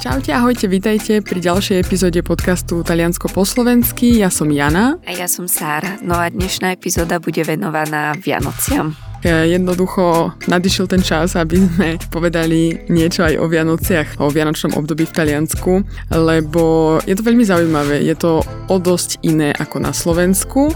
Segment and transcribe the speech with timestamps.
[0.00, 4.16] Čaute, ahojte, vítajte pri ďalšej epizóde podcastu Taliansko po slovensky.
[4.16, 4.96] Ja som Jana.
[5.04, 6.00] A ja som Sára.
[6.00, 8.96] No a dnešná epizóda bude venovaná Vianociam.
[9.20, 15.12] Jednoducho nadišiel ten čas, aby sme povedali niečo aj o Vianociach, o Vianočnom období v
[15.12, 15.84] Taliansku,
[16.16, 18.00] lebo je to veľmi zaujímavé.
[18.00, 18.40] Je to
[18.72, 20.72] o dosť iné ako na Slovensku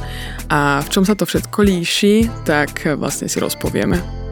[0.52, 4.23] a v čom sa to všetko líši, tak vlastne si rozpovieme.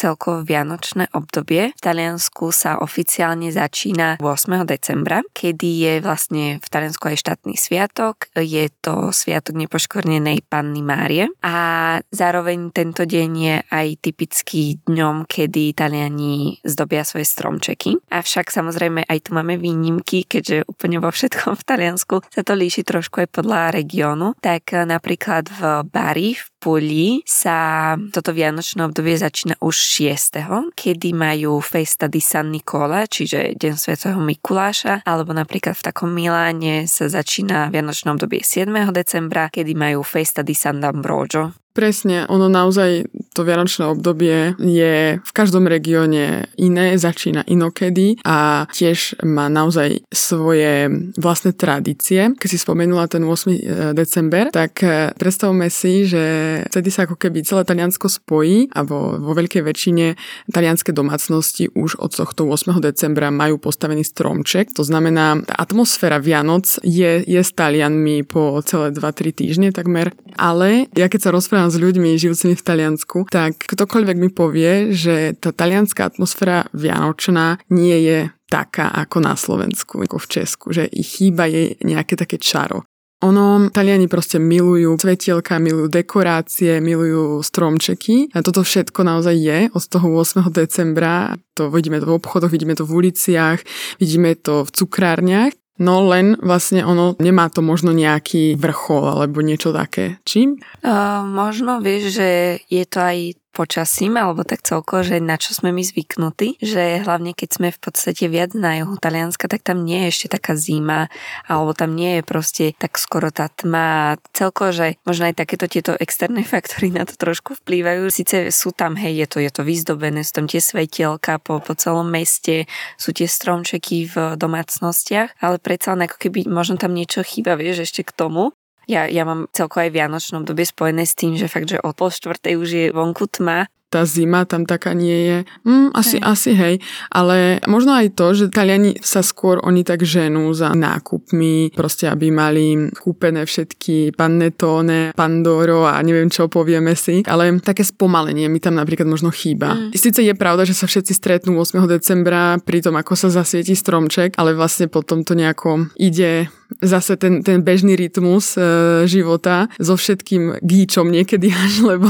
[0.00, 1.76] Celkovo vianočné obdobie.
[1.76, 4.64] V Taliansku sa oficiálne začína 8.
[4.64, 8.32] decembra, kedy je vlastne v Taliansku aj štátny sviatok.
[8.32, 15.76] Je to sviatok nepoškvrnenej Panny Márie a zároveň tento deň je aj typický dňom, kedy
[15.76, 18.00] Taliani zdobia svoje stromčeky.
[18.08, 22.86] Avšak samozrejme aj tu máme výnimky, keďže úplne vo všetkom v Taliansku sa to líši
[22.88, 24.32] trošku aj podľa regiónu.
[24.40, 30.44] Tak napríklad v Bari v Puli sa toto vianočné obdobie začína už 6.,
[30.76, 36.84] kedy majú Festa di San Nicola, čiže Deň svätého Mikuláša, alebo napríklad v takom Miláne
[36.84, 38.68] sa začína vianočné obdobie 7.
[38.92, 41.56] decembra, kedy majú Festa di San D'Ambrogio.
[41.72, 49.22] Presne, ono naozaj, to vianočné obdobie je v každom regióne iné, začína inokedy a tiež
[49.22, 52.34] má naozaj svoje vlastné tradície.
[52.34, 53.30] Keď si spomenula ten 8.
[53.30, 53.58] E,
[53.94, 56.24] december, tak e, predstavme si, že
[56.68, 60.18] vtedy sa ako keby celé Taliansko spojí a vo, vo veľkej väčšine
[60.50, 62.82] talianské domácnosti už od tohto 8.
[62.82, 64.74] decembra majú postavený stromček.
[64.74, 70.10] To znamená, tá atmosféra Vianoc je, je s Talianmi po celé 2-3 týždne takmer.
[70.34, 75.34] Ale ja keď sa rozprávam s ľuďmi žijúcimi v Taliansku, tak ktokoľvek mi povie, že
[75.36, 78.18] tá talianská atmosféra vianočná nie je
[78.50, 82.84] taká ako na Slovensku, ako v Česku, že ich chýba jej nejaké také čaro.
[83.20, 88.32] Ono, Taliani proste milujú svetielka, milujú dekorácie, milujú stromčeky.
[88.32, 90.48] A toto všetko naozaj je od toho 8.
[90.48, 91.36] decembra.
[91.52, 93.60] To vidíme to v obchodoch, vidíme to v uliciach,
[94.00, 95.52] vidíme to v cukrárniach.
[95.80, 100.20] No len vlastne ono nemá to možno nejaký vrchol alebo niečo také.
[100.28, 100.60] Čím?
[100.84, 102.28] Uh, možno vieš, že
[102.68, 107.34] je to aj počasím, alebo tak celko, že na čo sme my zvyknutí, že hlavne
[107.34, 111.10] keď sme v podstate viac na juhu Talianska, tak tam nie je ešte taká zima,
[111.50, 114.16] alebo tam nie je proste tak skoro tá tma.
[114.30, 118.06] Celko, že možno aj takéto tieto externé faktory na to trošku vplývajú.
[118.08, 121.74] Sice sú tam, hej, je to, je to vyzdobené, sú tam tie svetielka po, po
[121.74, 127.26] celom meste, sú tie stromčeky v domácnostiach, ale predsa len ako keby možno tam niečo
[127.26, 128.54] chýba, vieš, ešte k tomu.
[128.88, 132.08] Ja, ja mám celko aj vianočnom obdobie spojené s tým, že fakt, že o pol
[132.08, 135.38] štvrtej už je vonku tma tá zima tam taká nie je.
[135.66, 136.22] Mm, asi, hej.
[136.22, 136.74] asi hej.
[137.10, 142.30] Ale možno aj to, že Taliani sa skôr oni tak ženú za nákupmi, proste aby
[142.30, 147.26] mali kúpené všetky panettone, pandoro a neviem čo povieme si.
[147.26, 149.74] Ale také spomalenie mi tam napríklad možno chýba.
[149.74, 149.90] Mm.
[149.98, 151.82] Sice je pravda, že sa všetci stretnú 8.
[151.90, 156.46] decembra pri tom, ako sa zasvieti stromček, ale vlastne potom to nejako ide
[156.78, 158.62] zase ten, ten bežný rytmus e,
[159.10, 162.06] života so všetkým gíčom niekedy až, lebo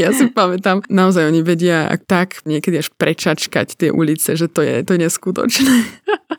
[0.00, 4.80] ja si pamätám, naozaj oni vedia tak niekedy až prečačkať tie ulice, že to je,
[4.82, 5.74] to je neskutočné.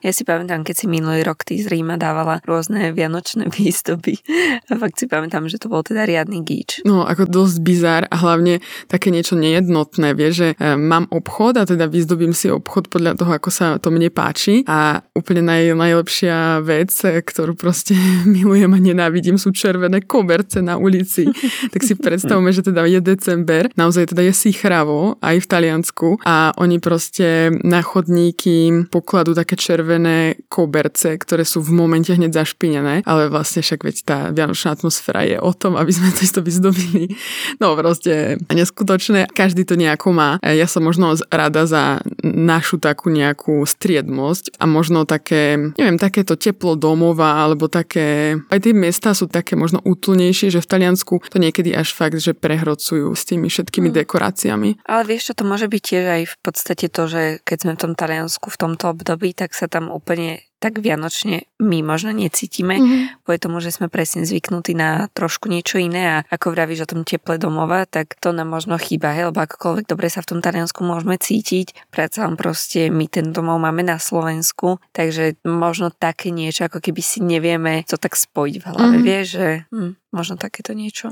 [0.04, 4.20] Ja si pamätám, keď si minulý rok ty z Ríma dávala rôzne vianočné výstupy.
[4.68, 6.84] A fakt si pamätám, že to bol teda riadny gíč.
[6.84, 8.60] No, ako dosť bizar a hlavne
[8.92, 10.12] také niečo nejednotné.
[10.12, 13.96] Vieš, že e, mám obchod a teda vyzdobím si obchod podľa toho, ako sa to
[13.96, 14.68] mne páči.
[14.68, 17.92] A úplne naj, najlepšia vec, ktorú proste
[18.24, 21.28] milujem a nenávidím, sú červené koberce na ulici.
[21.76, 26.56] tak si predstavme, že teda je december, naozaj teda je sichravo aj v Taliansku a
[26.56, 33.02] oni proste na chodníky pokladú také červené červené koberce, ktoré sú v momente hneď zašpinené,
[33.10, 37.10] ale vlastne však veď tá vianočná atmosféra je o tom, aby sme to isto vyzdobili.
[37.58, 40.38] No proste neskutočné, každý to nejako má.
[40.46, 46.78] Ja som možno rada za našu takú nejakú striednosť a možno také, neviem, takéto teplo
[46.78, 51.74] domova alebo také, aj tie miesta sú také možno útlnejšie, že v Taliansku to niekedy
[51.74, 53.96] až fakt, že prehrocujú s tými všetkými mm.
[54.06, 54.70] dekoráciami.
[54.86, 57.82] Ale vieš čo, to môže byť tiež aj v podstate to, že keď sme v
[57.82, 63.28] tom Taliansku v tomto období, tak sa tam úplne tak vianočne my možno necítime, mm-hmm.
[63.28, 67.04] kvôli tomu, že sme presne zvyknutí na trošku niečo iné a ako vravíš o tom
[67.04, 70.80] teple domova, tak to nám možno chýba, hej, lebo akokoľvek dobre sa v tom Taliansku
[70.88, 76.72] môžeme cítiť, predsa len proste my ten domov máme na Slovensku, takže možno také niečo,
[76.72, 79.04] ako keby si nevieme to tak spojiť v hlave, mm-hmm.
[79.04, 81.12] vieš, že hm, možno takéto niečo.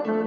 [0.00, 0.19] thank you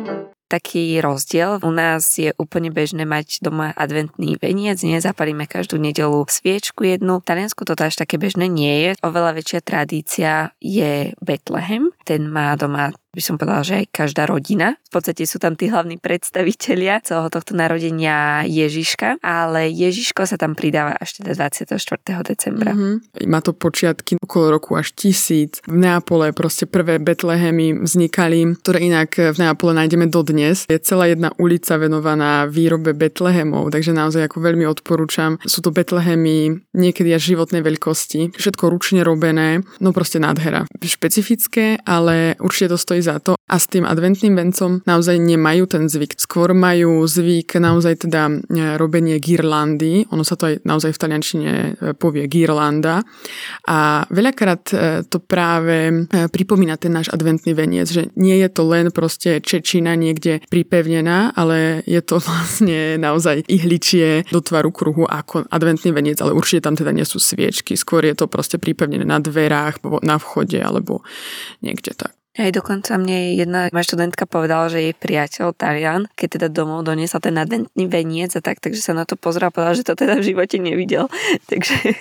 [0.53, 1.57] taký rozdiel.
[1.65, 7.25] U nás je úplne bežné mať doma adventný veniec, nezapalíme každú nedelu sviečku jednu.
[7.25, 8.91] V Taliansku to až také bežné nie je.
[9.01, 11.89] Oveľa väčšia tradícia je Betlehem.
[12.05, 14.81] Ten má doma by som povedala, že aj každá rodina.
[14.89, 20.57] V podstate sú tam tí hlavní predstavitelia celého tohto narodenia Ježiška, ale Ježiško sa tam
[20.57, 21.77] pridáva až teda 24.
[22.25, 22.73] decembra.
[22.73, 23.29] Mm-hmm.
[23.29, 25.61] Má to počiatky okolo roku až tisíc.
[25.69, 30.65] V Neapole proste prvé Betlehemy vznikali, ktoré inak v Neapole nájdeme dodnes.
[30.65, 35.37] Je celá jedna ulica venovaná výrobe Betlehemov, takže naozaj ako veľmi odporúčam.
[35.45, 40.65] Sú to Betlehemy niekedy až životnej veľkosti, všetko ručne robené, no proste nádhera.
[40.81, 45.85] Špecifické, ale určite to stojí za to a s tým adventným vencom naozaj nemajú ten
[45.85, 46.17] zvyk.
[46.17, 48.33] Skôr majú zvyk naozaj teda e,
[48.81, 53.05] robenie girlandy, ono sa to aj naozaj v taliančine e, povie girlanda
[53.69, 54.75] a veľakrát e,
[55.05, 59.43] to práve pripomína ten náš adventný veniec, že nie je to len proste
[59.83, 66.23] čečina niekde pripevnená, ale je to vlastne naozaj ihličie do tvaru kruhu ako adventný veniec,
[66.23, 70.15] ale určite tam teda nie sú sviečky, skôr je to proste pripevnené na dverách, na
[70.15, 71.03] vchode alebo
[71.59, 72.15] niekde tak.
[72.33, 77.21] Aj dokonca mne jedna moja študentka povedala, že jej priateľ Talian, keď teda domov doniesla
[77.21, 80.17] ten adventný veniec a tak, takže sa na to pozrel a povedal, že to teda
[80.17, 81.13] v živote nevidel.
[81.51, 81.93] takže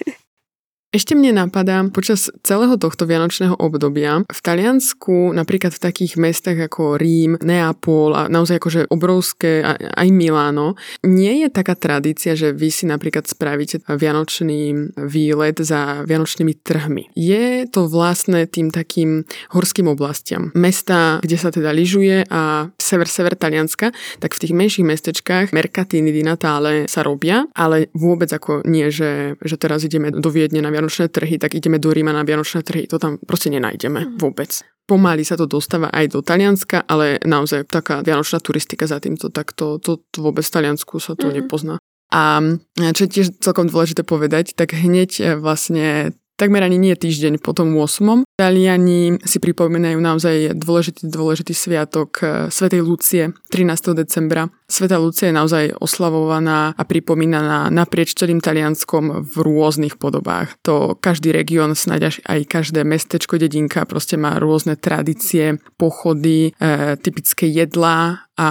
[0.93, 7.01] ešte mne napadá, počas celého tohto vianočného obdobia v Taliansku, napríklad v takých mestách ako
[7.01, 12.85] Rím, Neapol a naozaj akože obrovské, aj Miláno, nie je taká tradícia, že vy si
[12.85, 17.17] napríklad spravíte vianočný výlet za vianočnými trhmi.
[17.17, 19.25] Je to vlastné tým takým
[19.57, 20.53] horským oblastiam.
[20.53, 26.21] Mesta, kde sa teda lyžuje a sever-sever Talianska, tak v tých menších mestečkách Mercatini di
[26.21, 31.07] Natale sa robia, ale vôbec ako nie, že, že teraz ideme do Viedne na vianočné
[31.15, 32.91] trhy, tak ideme do Ríma na vianočné trhy.
[32.91, 34.19] To tam proste nenájdeme mm.
[34.19, 34.51] vôbec.
[34.83, 39.55] Pomaly sa to dostáva aj do Talianska, ale naozaj taká vianočná turistika za týmto, tak
[39.55, 41.35] to, to, to vôbec v Taliansku sa to mm.
[41.39, 41.79] nepozná.
[42.13, 42.43] A
[42.77, 47.55] čo je tiež celkom dôležité povedať, tak hneď e, vlastne takmer ani nie týždeň po
[47.55, 48.27] tom 8.
[48.35, 53.95] Taliani si pripomínajú naozaj dôležitý, dôležitý sviatok eh, Svetej Lucie 13.
[53.95, 54.51] decembra.
[54.67, 60.57] Sveta Lucia je naozaj oslavovaná a pripomínaná naprieč celým Talianskom v rôznych podobách.
[60.65, 66.97] To každý región, snáď až aj každé mestečko, dedinka proste má rôzne tradície, pochody, e,
[66.97, 68.49] typické jedlá a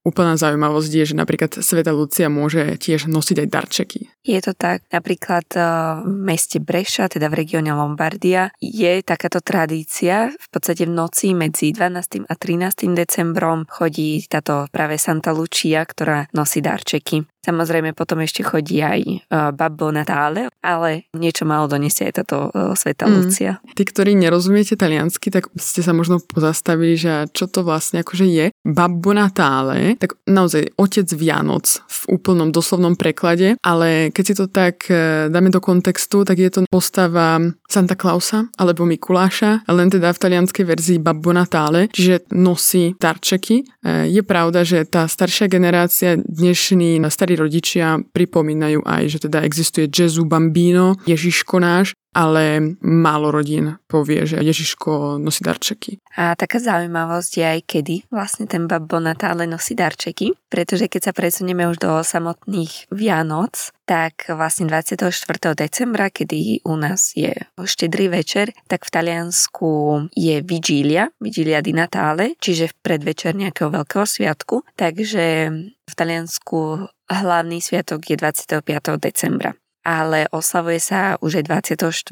[0.00, 4.00] Úplná zaujímavosť je, že napríklad Sveta Lucia môže tiež nosiť aj darčeky.
[4.24, 5.64] Je to tak, napríklad eh,
[6.00, 10.32] v meste Breša, teda v regióne Lombardia, je takáto tradícia.
[10.32, 12.24] V podstate v noci medzi 12.
[12.28, 12.96] a 13.
[12.96, 17.29] decembrom chodí táto práve Santa Lucia, ktorá nosí darčeky.
[17.40, 22.76] Samozrejme potom ešte chodí aj uh, Babbo Natále, ale niečo málo donesie aj táto uh,
[22.76, 23.12] Sveta mm.
[23.16, 23.52] Lucia.
[23.72, 28.46] Tí, ktorí nerozumiete taliansky, tak ste sa možno pozastavili, že čo to vlastne akože je.
[28.60, 34.84] Babbo Natále, tak naozaj otec Vianoc v úplnom doslovnom preklade, ale keď si to tak
[34.92, 37.40] uh, dáme do kontextu, tak je to postava
[37.72, 43.64] Santa Clausa alebo Mikuláša, len teda v talianskej verzii Babbo Natále, čiže nosí darčeky.
[43.80, 49.46] Uh, je pravda, že tá staršia generácia, dnešný starý starí rodičia pripomínajú aj, že teda
[49.46, 56.02] existuje Gesù Bambino, Ježiško náš, ale málo rodín povie, že Ježiško nosí darčeky.
[56.18, 61.12] A taká zaujímavosť je aj kedy vlastne ten Babbo Natále nosí darčeky, pretože keď sa
[61.14, 65.10] presunieme už do samotných Vianoc, tak vlastne 24.
[65.54, 69.70] decembra, kedy u nás je štedrý večer, tak v Taliansku
[70.14, 75.50] je Vigília, Vigília di Natale, čiže v predvečer nejakého veľkého sviatku, takže
[75.90, 78.62] v Taliansku hlavný sviatok je 25.
[78.98, 79.54] decembra
[79.86, 82.10] ale oslavuje sa už aj 24.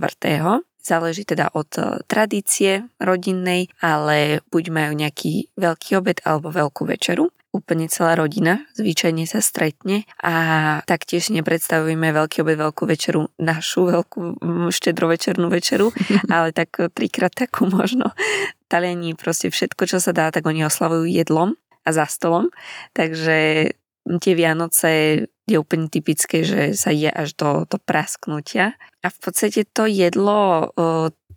[0.78, 7.28] Záleží teda od e, tradície rodinnej, ale buď majú nejaký veľký obed alebo veľkú večeru
[7.48, 10.34] úplne celá rodina zvyčajne sa stretne a
[10.84, 14.20] taktiež nepredstavujeme veľký obed, veľkú večeru, našu veľkú
[14.68, 15.90] štedrovečernú večeru,
[16.34, 18.12] ale tak trikrát takú možno.
[18.68, 22.52] Taliani proste všetko, čo sa dá, tak oni oslavujú jedlom a za stolom,
[22.92, 23.72] takže
[24.20, 28.76] tie Vianoce je úplne typické, že sa je až do, do prasknutia.
[29.00, 30.68] A v podstate to jedlo,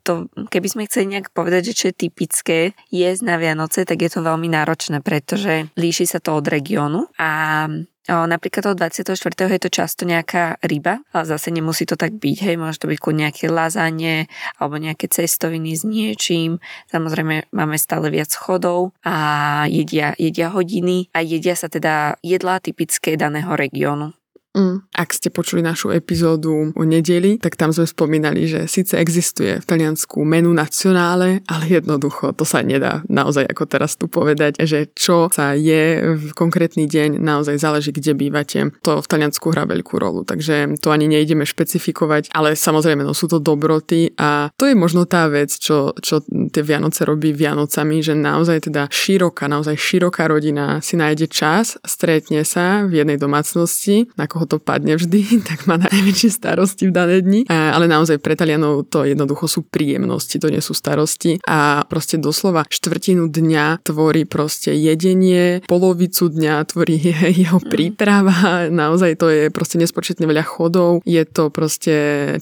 [0.04, 4.12] to, keby sme chceli nejak povedať, že čo je typické jesť na Vianoce, tak je
[4.12, 7.66] to veľmi náročné, pretože líši sa to od regiónu a
[8.08, 9.14] napríklad od 24.
[9.52, 13.00] je to často nejaká ryba, ale zase nemusí to tak byť, hej, môže to byť
[13.02, 14.26] ku nejaké lazanie
[14.58, 16.58] alebo nejaké cestoviny s niečím.
[16.90, 23.20] Samozrejme máme stále viac chodov a jedia, jedia hodiny a jedia sa teda jedlá typické
[23.20, 24.21] daného regiónu.
[24.52, 24.84] Mm.
[24.92, 29.66] Ak ste počuli našu epizódu o nedeli, tak tam sme spomínali, že síce existuje v
[29.66, 35.32] Taliansku menu nacionále, ale jednoducho to sa nedá naozaj ako teraz tu povedať, že čo
[35.32, 38.76] sa je v konkrétny deň, naozaj záleží, kde bývate.
[38.84, 43.32] To v Taliansku hrá veľkú rolu, takže to ani nejdeme špecifikovať, ale samozrejme no, sú
[43.32, 48.20] to dobroty a to je možno tá vec, čo, čo tie Vianoce robí Vianocami, že
[48.20, 54.28] naozaj teda široká, naozaj široká rodina si nájde čas, stretne sa v jednej domácnosti, na
[54.28, 57.42] koho to padne vždy, tak má najväčšie starosti v dané dni.
[57.50, 61.42] Ale naozaj pre Talianov to jednoducho sú príjemnosti, to nie sú starosti.
[61.48, 66.96] A proste doslova štvrtinu dňa tvorí proste jedenie, polovicu dňa tvorí
[67.42, 67.70] jeho mhm.
[67.70, 71.96] príprava, naozaj to je proste nespočetne veľa chodov, je to proste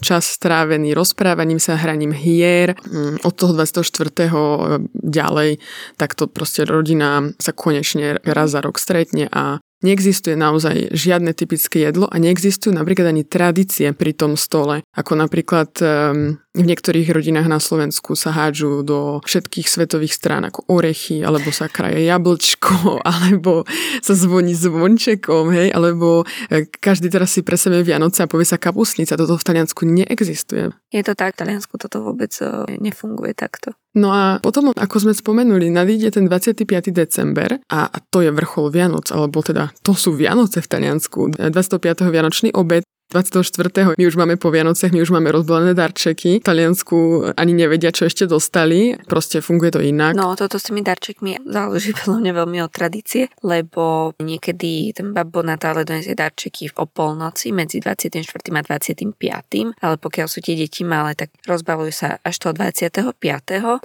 [0.04, 2.76] čas strávený rozprávaním sa, hraním hier.
[2.86, 4.30] Mm, od toho 24.
[4.94, 5.58] ďalej,
[5.96, 11.88] tak to proste rodina sa konečne raz za rok stretne a Neexistuje naozaj žiadne typické
[11.88, 17.46] jedlo a neexistujú napríklad ani tradície pri tom stole, ako napríklad um, v niektorých rodinách
[17.46, 23.62] na Slovensku sa hádžu do všetkých svetových strán ako orechy, alebo sa kraje jablčko, alebo
[24.02, 28.58] sa zvoní zvončekom, hej, alebo e, každý teraz si pre sebe Vianoce a povie sa
[28.58, 29.14] kapusnica.
[29.14, 30.74] Toto v Taliansku neexistuje.
[30.90, 33.78] Je to tak, v Taliansku toto vôbec e, nefunguje takto.
[33.94, 36.66] No a potom, ako sme spomenuli, nadíde ten 25.
[36.90, 41.38] december a to je vrchol Vianoc, alebo teda to sú Vianoce v Taliansku.
[41.50, 42.10] 25.
[42.10, 43.98] Vianočný obed 24.
[43.98, 46.38] my už máme po Vianociach, my už máme rozbalené darčeky.
[46.38, 48.94] V Taliansku ani nevedia, čo ešte dostali.
[49.10, 50.14] Proste funguje to inak.
[50.14, 55.42] No, toto s tými darčekmi záleží podľa mňa veľmi od tradície, lebo niekedy ten babo
[55.42, 58.22] Natále donesie darčeky o polnoci medzi 24.
[58.54, 59.18] a 25.
[59.82, 63.18] Ale pokiaľ sú tie deti malé, tak rozbalujú sa až toho 25.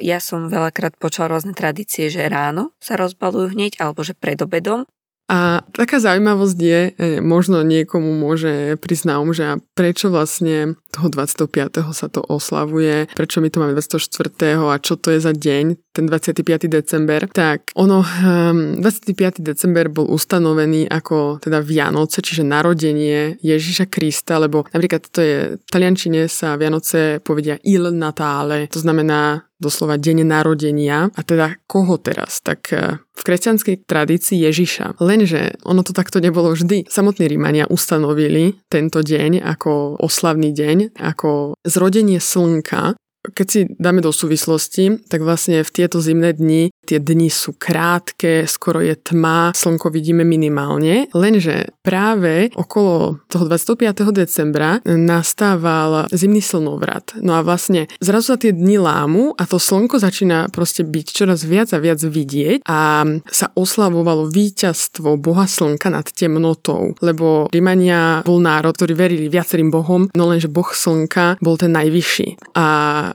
[0.06, 4.86] Ja som veľakrát počula rôzne tradície, že ráno sa rozbalujú hneď, alebo že pred obedom,
[5.26, 11.10] a taká zaujímavosť je, e, možno niekomu môže prísť na um, že prečo vlastne toho
[11.10, 11.82] 25.
[11.98, 14.70] sa to oslavuje, prečo my to máme 24.
[14.70, 16.70] a čo to je za deň, ten 25.
[16.70, 17.26] december.
[17.34, 19.42] Tak ono, 25.
[19.42, 25.38] Ehm, december bol ustanovený ako teda Vianoce, čiže narodenie Ježiša Krista, lebo napríklad to je,
[25.58, 31.10] v taliančine sa Vianoce povedia Il Natale, to znamená doslova deň narodenia.
[31.16, 32.44] A teda koho teraz?
[32.44, 35.00] Tak e, v kresťanskej tradícii Ježiša.
[35.00, 36.88] Lenže ono to takto nebolo vždy.
[36.92, 43.00] Samotní Rímania ustanovili tento deň ako oslavný deň, ako zrodenie slnka
[43.34, 48.46] keď si dáme do súvislosti, tak vlastne v tieto zimné dni tie dni sú krátke,
[48.46, 54.14] skoro je tma, slnko vidíme minimálne, lenže práve okolo toho 25.
[54.14, 57.18] decembra nastával zimný slnovrat.
[57.26, 61.42] No a vlastne zrazu sa tie dni lámu a to slnko začína proste byť čoraz
[61.42, 68.38] viac a viac vidieť a sa oslavovalo víťazstvo boha slnka nad temnotou, lebo Rimania bol
[68.38, 72.54] národ, ktorý verili viacerým bohom, no lenže boh slnka bol ten najvyšší.
[72.60, 72.66] A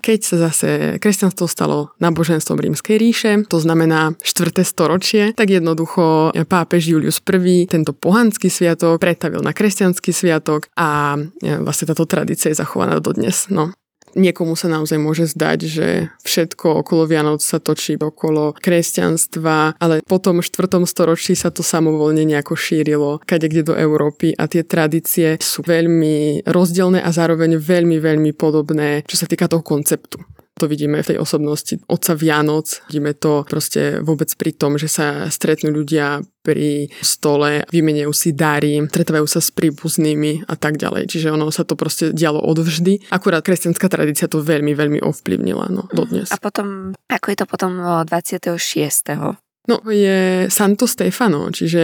[0.00, 4.64] keď sa zase kresťanstvo stalo náboženstvom rímskej ríše, to znamená 4.
[4.64, 11.61] storočie, tak jednoducho pápež Julius I tento pohanský sviatok pretavil na kresťanský sviatok a e,
[11.61, 13.47] vlastne táto tradícia je zachovaná dodnes.
[13.52, 13.71] No.
[14.19, 15.88] Niekomu sa naozaj môže zdať, že
[16.26, 20.67] všetko okolo Vianoc sa točí okolo kresťanstva, ale po tom 4.
[20.83, 26.43] storočí sa to samovolne nejako šírilo kade kde do Európy a tie tradície sú veľmi
[26.43, 30.19] rozdielne a zároveň veľmi, veľmi podobné, čo sa týka toho konceptu
[30.61, 32.85] to vidíme v tej osobnosti otca Vianoc.
[32.93, 38.81] Vidíme to proste vôbec pri tom, že sa stretnú ľudia pri stole, vymenejú si dary,
[38.81, 41.09] stretávajú sa s príbuznými a tak ďalej.
[41.09, 43.12] Čiže ono sa to proste dialo odvždy.
[43.12, 46.33] Akurát kresťanská tradícia to veľmi, veľmi ovplyvnila no, dodnes.
[46.33, 49.40] A potom, ako je to potom 26.
[49.69, 51.83] No, je Santo Stefano, čiže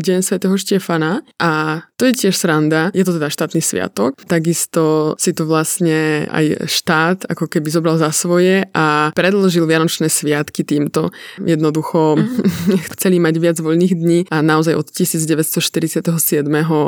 [0.00, 5.36] Deň svätého Štefana a to je tiež sranda, je to teda štátny sviatok, takisto si
[5.36, 11.12] to vlastne aj štát ako keby zobral za svoje a predložil Vianočné sviatky týmto.
[11.36, 12.88] Jednoducho mm-hmm.
[12.96, 16.08] chceli mať viac voľných dní a naozaj od 1947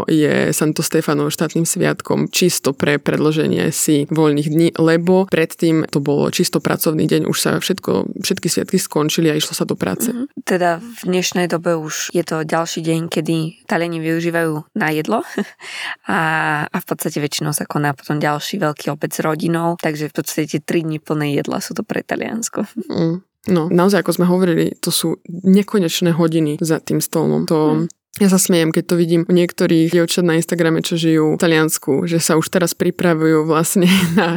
[0.08, 6.32] je Santo Stefano štátnym sviatkom čisto pre predloženie si voľných dní, lebo predtým to bolo
[6.32, 10.08] čisto pracovný deň, už sa všetko, všetky sviatky skončili a išlo sa do práce.
[10.08, 10.39] Mm-hmm.
[10.44, 15.26] Teda v dnešnej dobe už je to ďalší deň, kedy Taliani využívajú na jedlo
[16.10, 16.20] a,
[16.66, 20.58] a v podstate väčšinou sa koná potom ďalší veľký obec s rodinou, takže v podstate
[20.62, 22.66] 3 dni plné jedla sú to pre Taliansko.
[22.90, 23.22] Mm.
[23.48, 27.48] No, naozaj, ako sme hovorili, to sú nekonečné hodiny za tým stolom.
[27.48, 27.99] To, mm.
[28.18, 32.10] Ja sa smiem, keď to vidím u niektorých dievčat na Instagrame, čo žijú v Taliansku,
[32.10, 33.86] že sa už teraz pripravujú vlastne
[34.18, 34.34] na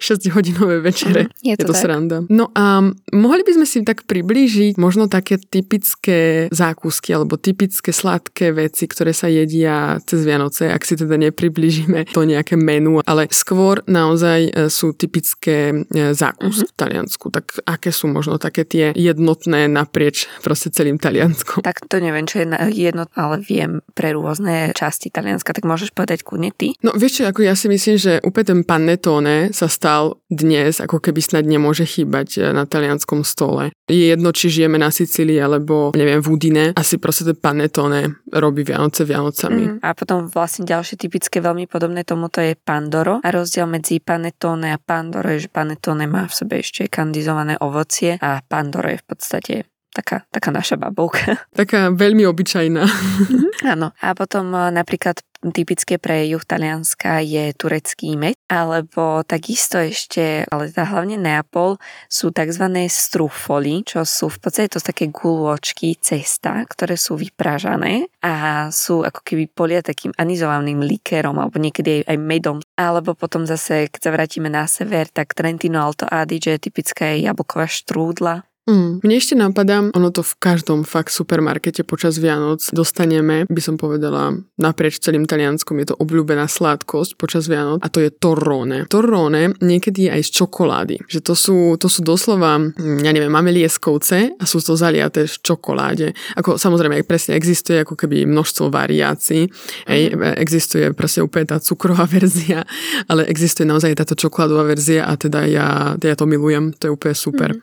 [0.00, 1.28] 6-hodinové večere.
[1.28, 1.82] Mm, je to, je to tak.
[1.84, 2.18] sranda.
[2.32, 2.80] No a
[3.12, 9.12] mohli by sme si tak priblížiť možno také typické zákusky alebo typické sladké veci, ktoré
[9.12, 14.50] sa jedia cez Vianoce, ak si teda nepriblížime to nejaké menu, ale skôr naozaj e,
[14.66, 16.74] sú typické e, zákusky mm-hmm.
[16.74, 17.26] v Taliansku.
[17.28, 21.62] Tak aké sú možno také tie jednotné naprieč proste celým Talianskom?
[21.62, 25.90] Tak to neviem, čo je jedno jedno, ale viem pre rôzne časti Talianska, tak môžeš
[25.92, 26.74] povedať kľudne ty?
[26.82, 31.02] No vieš čo, ako ja si myslím, že úplne ten panettone sa stal dnes, ako
[31.02, 33.74] keby snad nemôže chýbať eh, na talianskom stole.
[33.90, 38.64] Je jedno, či žijeme na Sicílii alebo neviem v Udine, asi proste ten panettone robí
[38.64, 39.76] Vianoce Vianocami.
[39.76, 44.72] Mm, a potom vlastne ďalšie typické veľmi podobné tomuto je Pandoro a rozdiel medzi panettone
[44.72, 49.06] a Pandoro je, že panettone má v sebe ešte kandizované ovocie a Pandoro je v
[49.06, 49.54] podstate
[49.92, 51.36] taká, taká naša babovka.
[51.60, 52.82] Taká veľmi obyčajná.
[52.82, 53.92] Mm-hmm, áno.
[54.00, 55.20] A potom e, napríklad
[55.50, 62.30] typické pre juh Talianska je turecký med, alebo takisto ešte, ale tá hlavne Neapol, sú
[62.30, 62.62] tzv.
[62.86, 69.26] strufoli, čo sú v podstate to také gulôčky cesta, ktoré sú vypražané a sú ako
[69.26, 72.62] keby polia takým anizovaným likérom alebo niekedy aj medom.
[72.78, 77.66] Alebo potom zase, keď sa vrátime na sever, tak Trentino Alto Adige je typická jablková
[77.66, 79.02] štrúdla Mm.
[79.02, 84.38] Mne ešte napadá, ono to v každom fakt supermarkete počas Vianoc dostaneme, by som povedala,
[84.54, 88.86] naprieč celým Talianskom je to obľúbená sladkosť počas Vianoc a to je torrone.
[88.86, 90.96] Torrone niekedy aj z čokolády.
[91.10, 95.26] Že to sú, to sú doslova, mm, ja neviem, máme lieskovce a sú to zaliaté
[95.26, 96.14] v čokoláde.
[96.38, 99.50] Ako samozrejme presne existuje ako keby množstvo variácií.
[99.90, 100.38] Hej, mm.
[100.38, 102.62] existuje presne úplne tá cukrová verzia,
[103.10, 107.16] ale existuje naozaj táto čokoládová verzia a teda ja, ja to milujem, to je úplne
[107.18, 107.50] super.
[107.58, 107.60] Mm.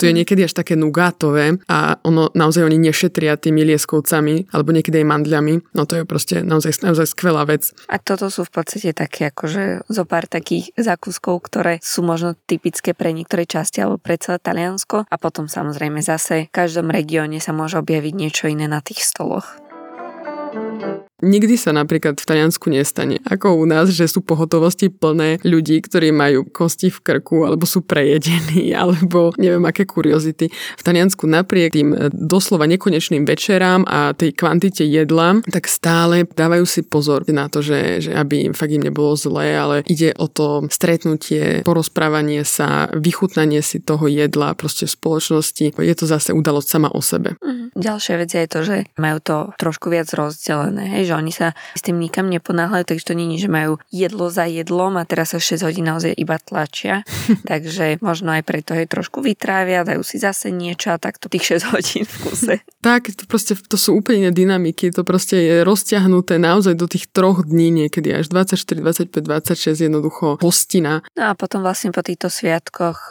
[0.00, 4.70] To je niekedy niekedy až také nugátové a ono naozaj oni nešetria tými lieskovcami alebo
[4.70, 5.54] niekedy aj mandľami.
[5.74, 7.74] No to je proste naozaj, naozaj skvelá vec.
[7.90, 12.94] A toto sú v podstate také akože zo pár takých zákuskov, ktoré sú možno typické
[12.94, 17.50] pre niektoré časti alebo pre celé Taliansko a potom samozrejme zase v každom regióne sa
[17.50, 19.58] môže objaviť niečo iné na tých stoloch.
[21.18, 26.14] Nikdy sa napríklad v Taliansku nestane, ako u nás, že sú pohotovosti plné ľudí, ktorí
[26.14, 30.46] majú kosti v krku, alebo sú prejedení, alebo neviem aké kuriozity.
[30.52, 36.62] V Taliansku napriek tým e, doslova nekonečným večerám a tej kvantite jedla, tak stále dávajú
[36.62, 40.70] si pozor na to, že, že aby fakt im nebolo zlé, ale ide o to
[40.70, 45.74] stretnutie, porozprávanie sa, vychutnanie si toho jedla proste v spoločnosti.
[45.74, 47.34] Je to zase udalosť sama o sebe.
[47.42, 47.58] Mm.
[47.78, 51.96] Ďalšia vec je to, že majú to trošku viac rozdelené, že oni sa s tým
[51.96, 55.88] nikam neponáhľajú, takže to je, že majú jedlo za jedlom a teraz sa 6 hodín
[55.88, 57.02] naozaj iba tlačia.
[57.50, 61.72] takže možno aj preto je trošku vytrávia, dajú si zase niečo a takto tých 6
[61.72, 62.54] hodín v kuse.
[62.86, 67.08] tak, to proste to sú úplne iné dynamiky, to proste je rozťahnuté naozaj do tých
[67.08, 71.00] troch dní niekedy až 24, 25, 26 jednoducho hostina.
[71.16, 73.10] No a potom vlastne po týchto sviatkoch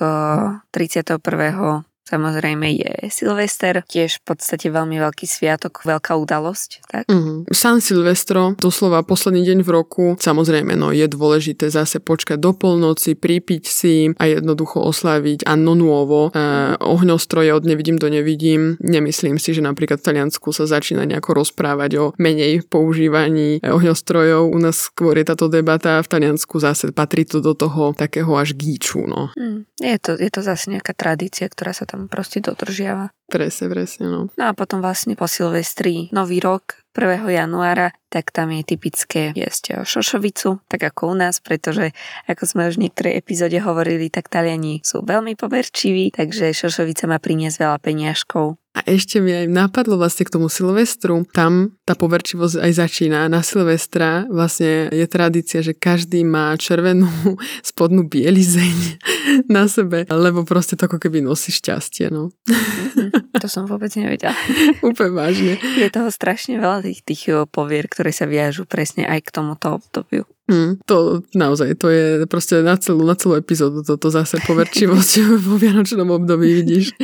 [0.72, 6.88] 31 Samozrejme je Silvester, tiež v podstate veľmi veľký sviatok, veľká udalosť.
[6.88, 7.04] Tak?
[7.12, 7.52] Mm-hmm.
[7.52, 13.20] San Silvestro, doslova posledný deň v roku, samozrejme no, je dôležité zase počkať do polnoci,
[13.20, 16.32] pripiť si a jednoducho oslaviť Anno Nuovo.
[16.32, 18.80] E, ohňostroje od nevidím do nevidím.
[18.80, 24.48] Nemyslím si, že napríklad v Taliansku sa začína nejako rozprávať o menej používaní ohňostrojov.
[24.48, 28.54] U nás skôr je táto debata, v Taliansku zase patrí to do toho takého až
[28.54, 29.04] gíču.
[29.10, 29.34] No.
[29.34, 33.10] Mm, je, to, je to zase nejaká tradícia, ktorá sa tam tam proste dodržiava.
[33.26, 34.30] Presne, presne, no.
[34.38, 37.30] No a potom vlastne po Silvestri Nový rok 1.
[37.30, 41.94] januára, tak tam je typické jesť šošovicu, tak ako u nás, pretože
[42.26, 47.22] ako sme už v niektorej epizóde hovorili, tak Taliani sú veľmi poverčiví, takže šošovica má
[47.22, 48.58] priniesť veľa peniažkov.
[48.78, 53.26] A ešte mi aj napadlo vlastne k tomu Silvestru, tam tá poverčivosť aj začína.
[53.26, 57.10] Na Silvestra vlastne je tradícia, že každý má červenú
[57.70, 59.02] spodnú bielizeň
[59.56, 62.30] na sebe, lebo proste to ako keby nosí šťastie, no.
[62.46, 63.27] Mm-hmm.
[63.42, 64.36] To som vôbec nevedela.
[64.86, 65.54] Úplne vážne.
[65.78, 70.26] Je toho strašne veľa tých, tých povier, ktoré sa viažú presne aj k tomuto obdobiu.
[70.48, 75.12] Mm, to naozaj, to je proste na celú, na celú epizódu toto zase poverčivosť
[75.48, 76.96] vo vianočnom období, vidíš.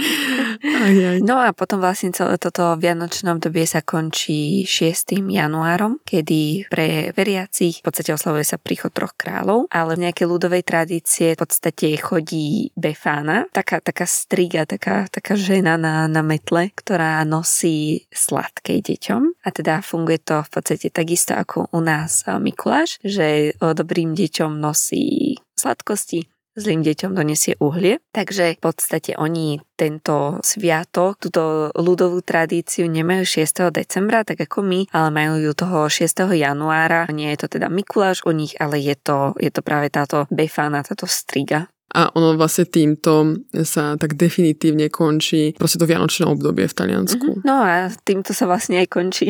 [0.63, 1.19] Aj, aj.
[1.19, 5.27] No a potom vlastne celé toto vianočné obdobie sa končí 6.
[5.27, 10.63] januárom, kedy pre veriacich v podstate oslavuje sa príchod troch kráľov, ale v nejakej ľudovej
[10.63, 17.19] tradície v podstate chodí Befána, taká, taká striga, taká, taká žena na, na metle, ktorá
[17.27, 23.32] nosí sladké deťom a teda funguje to v podstate takisto ako u nás Mikuláš, že
[23.59, 27.97] dobrým deťom nosí sladkosti zlým deťom donesie uhlie.
[28.13, 33.73] Takže v podstate oni tento sviatok, túto ľudovú tradíciu nemajú 6.
[33.73, 36.29] decembra, tak ako my, ale majú ju toho 6.
[36.29, 37.09] januára.
[37.09, 40.85] Nie je to teda Mikuláš u nich, ale je to, je to práve táto befána,
[40.85, 41.67] táto striga.
[41.93, 47.27] A ono vlastne týmto sa tak definitívne končí proste to vianočné obdobie v Taliansku.
[47.37, 47.45] Mm-hmm.
[47.45, 49.29] No a týmto sa vlastne aj končí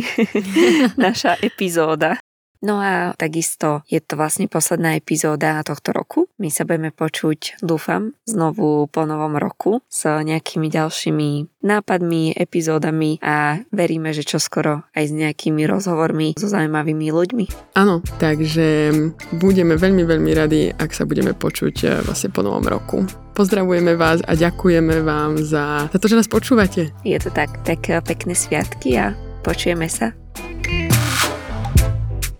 [0.95, 2.23] naša epizóda.
[2.63, 6.31] No a takisto je to vlastne posledná epizóda tohto roku.
[6.39, 13.59] My sa budeme počuť, dúfam, znovu po novom roku s nejakými ďalšími nápadmi, epizódami a
[13.75, 17.75] veríme, že čoskoro aj s nejakými rozhovormi so zaujímavými ľuďmi.
[17.75, 18.95] Áno, takže
[19.35, 23.03] budeme veľmi, veľmi radi, ak sa budeme počuť eh, vlastne po novom roku.
[23.35, 26.95] Pozdravujeme vás a ďakujeme vám za, za to, že nás počúvate.
[27.03, 29.11] Je to tak, tak eh, pekné sviatky a
[29.43, 30.22] počujeme sa.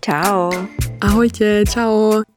[0.04, 0.52] Čau.
[1.00, 2.28] Ahojte, čau.